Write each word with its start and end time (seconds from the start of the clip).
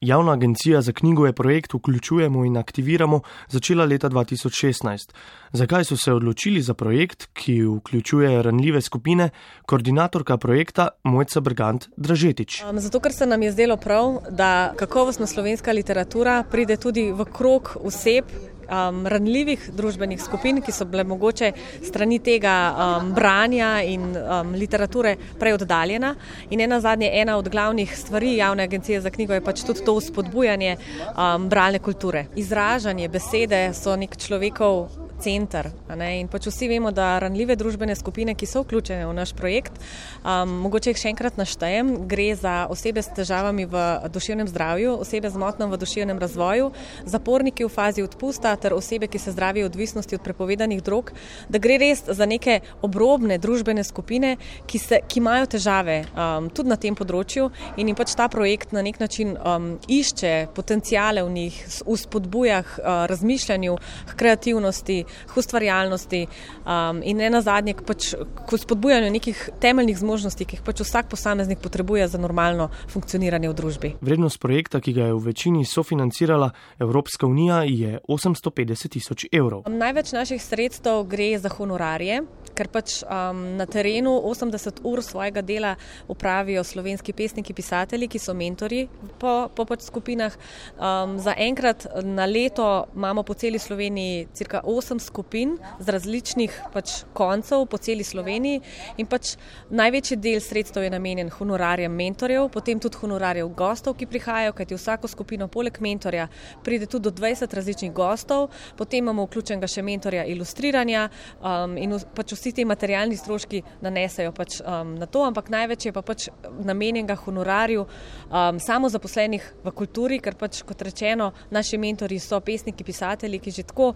Javna 0.00 0.32
agencija 0.32 0.80
za 0.80 0.92
knjigo 0.92 1.26
je 1.26 1.32
projekt 1.32 1.74
Vključujemo 1.74 2.44
in 2.44 2.56
aktiviramo 2.56 3.20
začela 3.48 3.84
leta 3.84 4.08
2016. 4.08 5.10
Zakaj 5.52 5.84
so 5.84 5.96
se 5.96 6.12
odločili 6.12 6.62
za 6.62 6.74
projekt, 6.74 7.28
ki 7.32 7.62
vključuje 7.62 8.42
ranljive 8.42 8.80
skupine, 8.80 9.30
koordinatorka 9.66 10.36
projekta 10.36 10.88
Mojca 11.04 11.40
Brgant 11.40 11.88
Dražetič? 11.96 12.62
Zato, 12.72 13.00
ker 13.00 13.12
se 13.12 13.26
nam 13.26 13.42
je 13.42 13.52
zdelo 13.52 13.76
prav, 13.76 14.20
da 14.30 14.72
kakovostna 14.76 15.26
slovenska 15.26 15.72
literatura 15.72 16.44
pride 16.50 16.76
tudi 16.76 17.12
v 17.12 17.24
krog 17.24 17.76
oseb, 17.82 18.24
um, 18.68 19.06
ranljivih 19.06 19.70
družbenih 19.76 20.20
skupin, 20.22 20.62
ki 20.62 20.72
so 20.72 20.86
bile 20.88 21.04
mogoče 21.04 21.52
strani 21.86 22.18
tega 22.18 22.54
um, 22.70 23.12
branja 23.14 23.70
in 23.82 24.10
um, 24.16 24.54
literature 24.54 25.16
prej 25.38 25.58
oddaljena. 25.58 26.14
In 26.50 26.60
ena 26.60 26.80
zadnje, 26.80 27.10
ena 27.12 27.38
od 27.38 27.48
glavnih 27.48 27.98
stvari 27.98 28.36
javne 28.36 28.68
agencije 28.68 29.00
za 29.00 29.10
knjigo 29.10 29.34
je 29.34 29.44
pač 29.44 29.64
tudi 29.66 29.84
to 29.84 30.00
spodbujanje 30.00 30.76
um, 30.76 31.48
bralne 31.48 31.78
kulture. 31.78 32.26
Izražanje 32.36 33.08
besede 33.08 33.68
so 33.74 33.96
nek 33.96 34.16
človekov 34.16 35.07
center. 35.20 35.70
In 35.88 36.28
pač 36.30 36.46
vsi 36.48 36.68
vemo, 36.70 36.90
da 36.94 37.18
ranljive 37.22 37.56
družbene 37.58 37.94
skupine, 37.98 38.34
ki 38.38 38.46
so 38.46 38.62
vključene 38.62 39.06
v 39.06 39.14
naš 39.16 39.32
projekt, 39.36 39.76
um, 40.22 40.50
mogoče 40.64 40.92
jih 40.92 41.00
še 41.02 41.12
enkrat 41.12 41.38
naštejem, 41.40 41.94
gre 42.08 42.30
za 42.38 42.54
osebe 42.70 43.02
s 43.02 43.12
težavami 43.16 43.66
v 43.68 43.84
duševnem 44.14 44.48
zdravju, 44.48 44.94
osebe 45.02 45.30
z 45.30 45.40
motnjami 45.40 45.74
v 45.74 45.80
duševnem 45.82 46.22
razvoju, 46.22 46.70
zaporniki 47.04 47.66
v 47.66 47.72
fazi 47.72 48.04
odpusta 48.06 48.54
ter 48.56 48.74
osebe, 48.76 49.08
ki 49.10 49.18
se 49.18 49.34
zdravijo 49.34 49.66
odvisnosti 49.66 50.18
od 50.18 50.24
prepovedanih 50.24 50.82
drog, 50.84 51.12
da 51.48 51.58
gre 51.58 51.78
res 51.82 52.04
za 52.06 52.26
neke 52.26 52.60
obrobne 52.82 53.38
družbene 53.38 53.84
skupine, 53.84 54.36
ki, 54.66 54.78
se, 54.78 55.00
ki 55.08 55.22
imajo 55.22 55.50
težave 55.56 56.00
um, 56.06 56.50
tudi 56.50 56.72
na 56.72 56.78
tem 56.80 56.96
področju 56.98 57.48
in 57.76 57.90
jim 57.90 57.98
pač 57.98 58.14
ta 58.18 58.28
projekt 58.30 58.72
na 58.76 58.82
nek 58.84 59.00
način 59.00 59.34
um, 59.36 59.70
išče 59.88 60.50
potencijale 60.54 61.24
v 61.24 61.34
njih, 61.34 61.60
v 61.86 61.96
spodbujah 61.98 62.74
uh, 62.78 63.04
razmišljanju, 63.10 63.76
kreativnosti, 64.18 64.98
k 65.26 65.36
ustvarjalnosti 65.36 66.26
um, 66.26 67.02
in 67.02 67.16
ne 67.16 67.30
na 67.30 67.40
zadnje 67.40 67.74
k, 67.78 67.84
pač, 67.86 68.14
k 68.18 68.58
spodbujanju 68.58 69.10
nekih 69.12 69.42
temeljnih 69.60 69.98
zmožnosti, 69.98 70.44
ki 70.44 70.58
jih 70.58 70.64
pač 70.66 70.82
vsak 70.84 71.10
posameznik 71.12 71.62
potrebuje 71.64 72.08
za 72.08 72.18
normalno 72.18 72.70
funkcioniranje 72.88 73.48
v 73.48 73.54
družbi. 73.54 73.92
Vrednost 74.00 74.40
projekta, 74.40 74.80
ki 74.80 74.92
ga 74.92 75.10
je 75.10 75.16
v 75.16 75.24
večini 75.30 75.64
sofinancirala 75.64 76.50
Evropska 76.78 77.26
unija, 77.26 77.62
je 77.68 77.98
850 78.08 78.94
tisoč 78.96 79.26
evrov. 79.32 79.66
Največ 79.68 80.12
naših 80.12 80.42
sredstev 80.42 81.04
gre 81.08 81.34
za 81.38 81.48
honorarje 81.52 82.22
ker 82.58 82.70
pač 82.72 83.02
um, 83.06 83.42
na 83.58 83.66
terenu 83.70 84.16
80 84.26 84.82
ur 84.88 85.02
svojega 85.04 85.42
dela 85.46 85.76
upravijo 86.10 86.64
slovenski 86.66 87.14
pesniki, 87.14 87.54
pisatelji, 87.54 88.08
ki 88.10 88.18
so 88.18 88.34
mentori 88.34 88.86
po, 89.20 89.48
po 89.54 89.66
pač 89.68 89.86
skupinah. 89.86 90.34
Um, 90.74 91.16
za 91.22 91.34
enkrat 91.38 91.86
na 92.02 92.26
leto 92.26 92.88
imamo 92.96 93.22
po 93.22 93.34
celi 93.38 93.58
Sloveniji 93.62 94.26
cirka 94.34 94.62
8 94.64 94.98
skupin 95.02 95.56
z 95.78 95.94
različnih 95.94 96.58
pač 96.74 97.02
koncev 97.14 97.66
po 97.70 97.78
celi 97.78 98.04
Sloveniji 98.04 98.60
in 98.98 99.06
pač 99.06 99.36
največji 99.70 100.18
del 100.18 100.40
sredstev 100.42 100.82
je 100.82 100.90
namenjen 100.90 101.30
honorarjem 101.30 101.92
mentorjev, 101.92 102.48
potem 102.52 102.80
tudi 102.80 102.98
honorarjev 103.02 103.48
gostov, 103.54 103.96
ki 103.98 104.08
prihajajo, 104.10 104.54
kajti 104.56 104.78
vsako 104.78 105.08
skupino 105.08 105.48
poleg 105.48 105.78
mentorja 105.84 106.28
pride 106.64 106.86
tudi 106.86 107.08
do 107.08 107.14
20 107.14 107.54
različnih 107.54 107.92
gostov, 107.92 108.48
potem 108.76 109.04
imamo 109.04 109.26
vključenega 109.28 109.68
še 109.70 109.82
mentorja 109.82 110.24
ilustriranja 110.28 111.08
um, 111.40 111.76
in 111.78 111.94
pač 112.14 112.34
vsi 112.34 112.47
vsi 112.48 112.54
ti 112.54 112.64
materialni 112.64 113.16
stroški 113.16 113.62
nanesejo 113.84 114.32
pač, 114.32 114.60
um, 114.60 114.94
na 114.96 115.06
to, 115.06 115.20
ampak 115.26 115.50
največ 115.52 115.88
je 115.88 115.92
pa 115.92 116.02
pač 116.02 116.28
namenjenega 116.64 117.16
honorarju 117.20 117.84
um, 117.84 118.60
samo 118.60 118.88
zaposlenih 118.88 119.44
v 119.64 119.72
kulturi, 119.76 120.20
ker 120.24 120.38
pač 120.38 120.62
kot 120.64 120.82
rečeno, 120.82 121.32
naši 121.50 121.78
mentori 121.78 122.18
so 122.18 122.40
pesniki, 122.40 122.84
pisatelji, 122.84 123.42
ki 123.44 123.56
že 123.60 123.68
tako. 123.68 123.92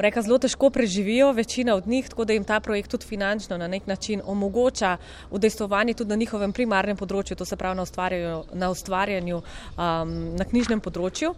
Reka, 0.00 0.22
zelo 0.22 0.38
težko 0.38 0.70
preživijo, 0.70 1.32
večina 1.34 1.74
od 1.74 1.88
njih, 1.90 2.06
tako 2.08 2.24
da 2.24 2.32
jim 2.32 2.44
ta 2.46 2.60
projekt 2.62 2.94
tudi 2.94 3.08
finančno 3.10 3.58
na 3.58 3.66
nek 3.68 3.88
način 3.90 4.22
omogoča 4.24 4.96
udejstovanje 5.30 5.94
tudi 5.98 6.14
na 6.14 6.16
njihovem 6.16 6.54
primarnem 6.54 6.96
področju, 6.96 7.36
to 7.36 7.44
se 7.44 7.58
pravi 7.58 7.76
na 7.76 7.82
ustvarjanju, 7.82 8.44
na, 8.54 8.70
ustvarjanju 8.70 9.42
um, 9.42 10.16
na 10.38 10.46
knjižnem 10.46 10.80
področju. 10.80 11.34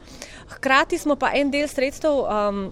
Hkrati 0.53 1.01
smo 1.01 1.17
pa 1.17 1.33
en 1.35 1.51
del 1.51 1.69
sredstev. 1.69 2.23
Um, 2.29 2.67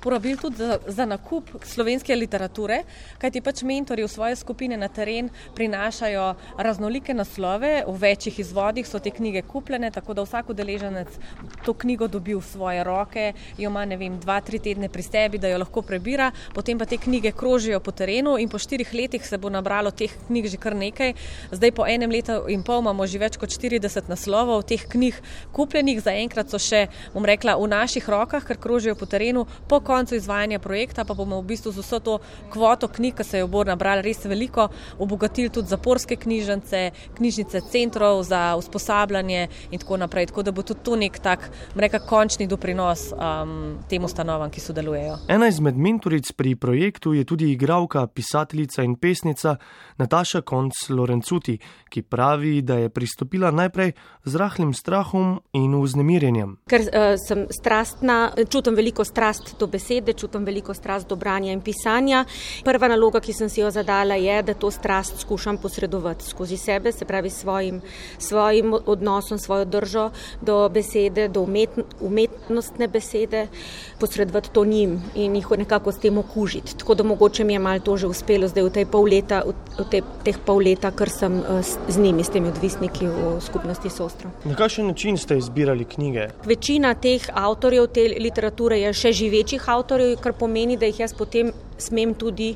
porabili 0.00 0.36
tudi 0.36 0.56
za, 0.56 0.78
za 0.86 1.06
nakup 1.06 1.50
slovenske 1.64 2.16
literature, 2.16 2.82
kajti 3.18 3.40
pač 3.40 3.62
mentori 3.62 4.04
v 4.04 4.08
svoje 4.08 4.36
skupine 4.36 4.76
na 4.76 4.88
teren 4.88 5.30
prinašajo 5.54 6.34
raznolike 6.58 7.14
naslove, 7.14 7.84
v 7.86 7.96
večjih 8.00 8.38
izvodih 8.40 8.88
so 8.88 8.98
te 8.98 9.10
knjige 9.10 9.42
kupljene, 9.42 9.90
tako 9.90 10.14
da 10.14 10.24
vsak 10.24 10.50
udeleženec 10.50 11.08
to 11.64 11.74
knjigo 11.74 12.08
dobi 12.08 12.34
v 12.34 12.42
svoje 12.42 12.84
roke, 12.84 13.32
jo 13.58 13.70
ima 13.70 13.84
ne 13.84 13.96
vem, 13.96 14.18
dva, 14.20 14.40
tri 14.40 14.58
tedne 14.58 14.88
pri 14.88 15.02
sebi, 15.02 15.38
da 15.38 15.48
jo 15.48 15.58
lahko 15.58 15.82
prebira, 15.82 16.30
potem 16.54 16.78
pa 16.78 16.86
te 16.86 16.98
knjige 16.98 17.32
krožijo 17.32 17.80
po 17.80 17.92
terenu 17.92 18.36
in 18.38 18.48
po 18.48 18.58
štirih 18.58 18.94
letih 18.94 19.26
se 19.26 19.38
bo 19.38 19.50
nabralo 19.50 19.90
teh 19.90 20.12
knjig 20.26 20.50
že 20.50 20.58
kar 20.60 20.76
nekaj. 20.76 21.14
Zdaj 21.52 21.72
po 21.72 21.86
enem 21.86 22.10
letu 22.10 22.44
in 22.48 22.62
pol 22.62 22.82
imamo 22.82 23.06
že 23.06 23.18
več 23.18 23.38
kot 23.40 23.50
40 23.50 24.08
naslovov 24.08 24.64
teh 24.68 24.82
knjig 24.88 25.20
kupljenih, 25.52 26.00
zaenkrat 26.02 26.50
so 26.50 26.58
še, 26.58 26.86
bom 27.14 27.24
rekla, 27.24 27.56
v 27.60 27.68
naših 27.70 28.08
rokah, 28.08 28.44
ker 28.44 28.58
krožijo 28.60 28.96
po 28.98 29.06
terenu. 29.06 29.46
Po 29.68 29.80
koncu 29.84 30.16
izvajanja 30.16 30.58
projekta 30.58 31.04
pa 31.04 31.14
bomo 31.14 31.40
v 31.40 31.46
bistvu 31.52 31.72
z 31.72 31.84
vso 31.84 32.00
to 32.00 32.18
kvoto 32.50 32.88
knjig, 32.88 33.14
ki 33.14 33.24
se 33.24 33.38
jo 33.38 33.48
bo 33.48 33.64
nabrali 33.64 34.02
res 34.02 34.24
veliko, 34.24 34.68
obogatili 34.98 35.52
tudi 35.52 35.68
zaporske 35.68 36.16
knjižnice, 36.16 36.90
knjižnice 37.16 37.60
centrov 37.70 38.22
za 38.22 38.56
usposabljanje 38.58 39.48
in 39.70 39.78
tako 39.78 39.96
naprej. 39.96 40.26
Tako 40.26 40.42
da 40.42 40.52
bo 40.52 40.62
tudi 40.62 40.80
to 40.84 40.96
nek 40.96 41.18
tak, 41.18 41.50
reka, 41.74 41.98
končni 41.98 42.46
doprinos 42.46 43.12
um, 43.12 43.78
tem 43.88 44.04
ustanovam, 44.04 44.50
ki 44.50 44.60
sodelujejo. 44.60 45.18
Ena 45.28 45.48
izmed 45.48 45.76
mentoric 45.76 46.32
pri 46.32 46.54
projektu 46.56 47.14
je 47.14 47.24
tudi 47.24 47.52
igralka, 47.52 48.06
pisateljica 48.06 48.82
in 48.82 48.96
pesnica 48.96 49.56
Nataša 49.98 50.40
Konc 50.40 50.88
Lorencuti, 50.88 51.58
ki 51.88 52.02
pravi, 52.02 52.62
da 52.62 52.78
je 52.78 52.88
pristopila 52.88 53.50
najprej 53.50 53.92
z 54.24 54.36
rahlim 54.36 54.74
strahom 54.74 55.38
in 55.52 55.74
vznemirjenjem. 55.82 56.56
Ker 56.70 56.80
uh, 56.80 57.14
sem 57.20 57.46
strastna, 57.50 58.32
čutim 58.50 58.74
veliko 58.74 59.04
strast 59.04 59.54
do 59.58 59.68
besede, 59.74 60.14
čutim 60.14 60.46
veliko 60.46 60.74
strast 60.74 61.08
do 61.10 61.18
branja 61.18 61.52
in 61.52 61.62
pisanja. 61.64 62.24
Prva 62.64 62.88
naloga, 62.92 63.20
ki 63.20 63.34
sem 63.34 63.50
si 63.50 63.60
jo 63.60 63.70
zadala, 63.74 64.18
je, 64.20 64.40
da 64.42 64.54
to 64.54 64.70
strast 64.70 65.20
skušam 65.20 65.58
posredovati 65.58 66.24
skozi 66.30 66.56
sebe, 66.60 66.92
se 66.92 67.04
pravi 67.04 67.30
svojim, 67.30 67.80
svojim 68.18 68.74
odnosom, 68.86 69.38
svojo 69.38 69.64
držo 69.64 70.10
do 70.40 70.68
besede, 70.68 71.28
do 71.28 71.42
umet, 71.42 71.78
umetnostne 72.00 72.88
besede, 72.88 73.46
posredovati 74.00 74.50
to 74.52 74.64
njim 74.64 74.98
in 75.14 75.36
jih 75.36 75.50
nekako 75.58 75.92
s 75.92 75.98
tem 75.98 76.18
okužiti. 76.18 76.76
Tako 76.78 76.94
da 76.94 77.02
mogoče 77.04 77.44
mi 77.44 77.52
je 77.52 77.58
malo 77.58 77.80
to 77.80 77.96
že 77.96 78.06
uspelo 78.06 78.48
zdaj 78.48 78.62
v 78.62 78.70
tej 78.70 78.86
pol 78.86 79.08
leta, 79.10 79.42
v 79.78 79.84
te, 79.90 80.02
teh 80.24 80.38
pol 80.46 80.62
leta, 80.64 80.90
ker 80.90 81.10
sem 81.10 81.38
uh, 81.40 81.62
z 81.88 81.98
njimi, 81.98 82.24
s 82.24 82.32
temi 82.34 82.48
odvisniki 82.48 83.06
v 83.06 83.36
skupnosti 83.40 83.90
Sostro. 83.90 84.30
Na 84.44 84.54
kakšen 84.54 84.86
način 84.86 85.18
ste 85.18 85.38
izbirali 85.38 85.84
knjige? 85.84 86.28
Večina 86.44 86.94
teh 86.94 87.22
avtorjev 87.32 87.86
te 87.94 88.06
literature 88.18 88.78
je 88.80 88.92
še 88.92 89.12
živečih 89.12 89.63
avtorjev 89.68 90.18
kar 90.20 90.32
pomeni, 90.32 90.76
da 90.76 90.86
jih 90.86 91.00
jaz 91.00 91.14
potem 91.16 91.52
smem 91.78 92.14
tudi, 92.14 92.54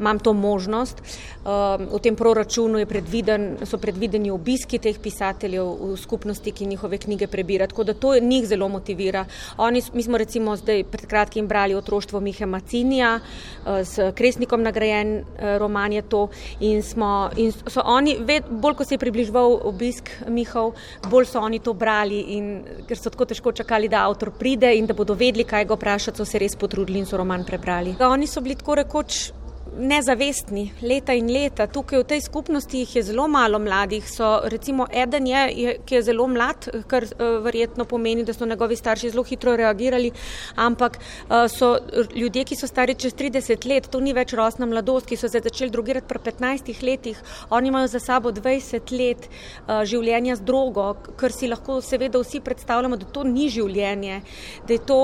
imam 0.00 0.18
to 0.18 0.32
možnost. 0.32 1.02
Um, 1.48 1.86
v 1.96 1.98
tem 2.02 2.16
proračunu 2.16 2.82
predviden, 2.86 3.56
so 3.64 3.78
predvideni 3.78 4.30
obiski 4.30 4.78
teh 4.78 4.98
pisateljev 4.98 5.64
v 5.64 5.96
skupnosti, 5.96 6.52
ki 6.52 6.66
njihove 6.66 6.98
knjige 6.98 7.26
prebira. 7.26 7.66
Tako 7.66 7.84
da 7.84 7.94
to 7.94 8.14
njih 8.20 8.46
zelo 8.46 8.68
motivira. 8.68 9.24
Oni, 9.56 9.82
mi 9.92 10.02
smo 10.02 10.18
recimo 10.18 10.56
zdaj 10.56 10.84
pred 10.84 11.06
kratkim 11.06 11.48
brali 11.48 11.74
otroštvo 11.74 12.20
Mihe 12.20 12.46
Macinija, 12.46 13.20
uh, 13.20 13.80
s 13.80 13.98
kresnikom 14.14 14.62
nagrajen 14.62 15.18
uh, 15.18 15.56
roman 15.58 15.92
je 15.92 16.02
to. 16.02 16.28
In, 16.60 16.82
smo, 16.82 17.30
in 17.36 17.52
so 17.52 17.82
oni, 17.84 18.16
ved, 18.20 18.44
bolj 18.50 18.74
ko 18.74 18.84
se 18.84 18.94
je 18.94 18.98
približval 18.98 19.60
obisk 19.64 20.10
Mihov, 20.28 20.74
bolj 21.10 21.30
so 21.32 21.40
oni 21.40 21.58
to 21.58 21.72
brali, 21.72 22.20
in, 22.36 22.52
ker 22.88 22.98
so 22.98 23.10
tako 23.10 23.24
težko 23.24 23.52
čakali, 23.52 23.88
da 23.88 24.04
avtor 24.04 24.30
pride 24.30 24.74
in 24.76 24.86
da 24.86 24.94
bodo 24.94 25.14
vedeli, 25.14 25.46
kaj 25.48 25.64
ga 25.64 25.78
vprašati, 25.78 26.18
so 26.18 26.28
se 26.28 26.38
res 26.38 26.56
potrudili 26.56 26.98
in 26.98 27.06
so 27.06 27.16
roman 27.16 27.44
prebrali. 27.44 27.96
Oni 28.04 28.26
so 28.26 28.42
bili 28.44 28.57
tako 28.58 28.74
rekoč 28.74 29.32
nezavestni 29.76 30.72
leta 30.82 31.12
in 31.12 31.28
leta. 31.32 31.66
Tukaj 31.66 32.00
v 32.02 32.06
tej 32.08 32.20
skupnosti 32.24 32.78
jih 32.78 32.96
je 32.96 33.02
zelo 33.10 33.28
malo 33.28 33.58
mladih. 33.58 34.04
So, 34.08 34.40
recimo, 34.44 34.86
eden 34.90 35.26
je, 35.26 35.78
ki 35.86 35.98
je 35.98 36.02
zelo 36.02 36.26
mlad, 36.26 36.68
kar 36.90 37.04
uh, 37.04 37.38
verjetno 37.44 37.84
pomeni, 37.84 38.24
da 38.24 38.34
so 38.34 38.46
njegovi 38.46 38.76
starši 38.76 39.10
zelo 39.10 39.24
hitro 39.24 39.56
reagirali, 39.56 40.10
ampak 40.56 40.98
uh, 40.98 41.46
so 41.50 41.76
ljudje, 42.14 42.44
ki 42.44 42.56
so 42.56 42.66
stari 42.66 42.94
čez 42.94 43.14
30 43.14 43.66
let, 43.68 43.90
to 43.90 44.00
ni 44.00 44.14
več 44.16 44.32
rosna 44.38 44.66
mladost, 44.66 45.08
ki 45.08 45.16
so 45.16 45.28
se 45.28 45.42
začeli 45.44 45.70
drugirati 45.70 46.08
pri 46.08 46.22
15 46.30 46.82
letih, 46.82 47.20
oni 47.50 47.68
imajo 47.68 47.92
za 47.92 48.00
sabo 48.00 48.32
20 48.32 48.92
let 48.98 49.28
uh, 49.28 49.82
življenja 49.84 50.36
z 50.38 50.46
drogo, 50.46 50.88
kar 51.18 51.32
si 51.34 51.48
lahko 51.50 51.80
seveda 51.84 52.22
vsi 52.22 52.40
predstavljamo, 52.40 52.96
da 52.96 53.10
to 53.12 53.24
ni 53.26 53.48
življenje, 53.52 54.22
da, 54.68 54.78
to, 54.78 55.00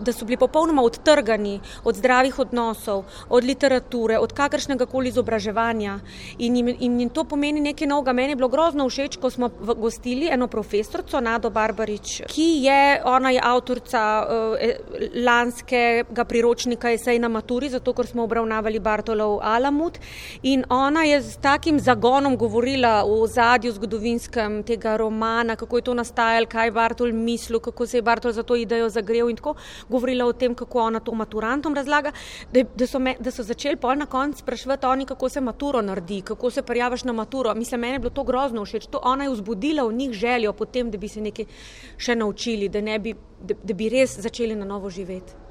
da 0.00 0.12
so 0.14 0.24
bili 0.24 0.38
popolnoma 0.40 0.82
odtrgani 0.86 1.58
od 1.84 1.98
zdravih 1.98 2.38
odnosov, 2.46 3.04
od 3.28 3.44
literature, 3.44 4.05
literature, 4.06 4.18
od 4.18 4.32
kakršnega 4.32 4.86
koli 4.86 5.08
izobraževanja. 5.08 6.00
In 6.38 6.56
jim, 6.56 6.68
in 6.80 7.10
to 7.10 7.24
pomeni 7.24 7.60
nekaj 7.60 7.86
novega. 7.86 8.12
Meni 8.12 8.32
je 8.32 8.36
bilo 8.36 8.48
grozno 8.48 8.88
všeč, 8.88 9.16
ko 9.20 9.30
smo 9.30 9.48
gostili 9.76 10.28
eno 10.30 10.46
profesorico, 10.48 11.20
Nado 11.20 11.50
Barbarič, 11.50 12.22
ki 12.28 12.64
je, 12.64 13.02
ona 13.04 13.30
je 13.30 13.40
avtorica 13.42 14.02
uh, 14.22 14.56
lanskega 15.14 16.24
priročnika 16.24 16.90
Esej 16.90 17.18
na 17.18 17.28
maturi, 17.28 17.68
zato 17.68 17.92
ker 17.92 18.06
smo 18.06 18.24
obravnavali 18.24 18.80
Bartolov 18.80 19.40
Alamut. 19.42 19.98
In 20.42 20.64
ona 20.70 21.04
je 21.04 21.20
z 21.22 21.38
takim 21.42 21.80
zagonom 21.80 22.36
govorila 22.36 23.04
o 23.06 23.26
zadju 23.26 23.72
zgodovinskem 23.72 24.62
tega 24.62 24.96
romana, 24.96 25.56
kako 25.56 25.76
je 25.78 25.82
to 25.82 25.94
nastajalo, 25.94 26.46
kaj 26.46 26.66
je 26.66 26.72
Bartol 26.72 27.12
mislil, 27.12 27.60
kako 27.60 27.86
se 27.86 27.98
je 27.98 28.02
Bartol 28.02 28.32
za 28.32 28.42
to 28.42 28.56
idejo 28.56 28.88
zagrel 28.88 29.30
in 29.30 29.36
tako 29.36 29.54
govorila 29.88 30.26
o 30.26 30.32
tem, 30.32 30.54
kako 30.54 30.80
ona 30.80 31.00
to 31.00 31.14
maturantom 31.14 31.74
razlaga, 31.74 32.12
da, 32.52 32.62
da, 32.74 32.86
so, 32.86 32.98
me, 32.98 33.16
da 33.20 33.30
so 33.30 33.42
začeli 33.42 33.76
pol 33.76 33.95
na 33.96 34.06
koncu 34.06 34.38
spraševati 34.38 34.86
oni, 34.86 35.06
kako 35.06 35.28
se 35.28 35.40
maturo 35.40 35.82
naredi, 35.82 36.20
kako 36.20 36.50
se 36.50 36.62
prijaviš 36.62 37.04
na 37.04 37.12
maturo. 37.12 37.54
Mislim, 37.54 37.80
meni 37.80 37.94
je 37.94 37.98
bilo 37.98 38.10
to 38.10 38.24
grozno 38.24 38.64
všeč. 38.64 38.86
To 38.86 39.00
ona 39.02 39.24
je 39.24 39.30
vzbudila 39.30 39.86
v 39.88 39.92
njih 39.92 40.12
željo 40.12 40.52
potem, 40.52 40.90
da 40.90 40.98
bi 40.98 41.08
se 41.08 41.20
nekaj 41.20 41.44
še 41.96 42.14
naučili, 42.14 42.68
da, 42.68 42.80
ne 42.80 42.98
bi, 42.98 43.14
da, 43.40 43.54
da 43.62 43.74
bi 43.74 43.88
res 43.88 44.18
začeli 44.20 44.56
na 44.56 44.64
novo 44.64 44.90
živeti. 44.90 45.45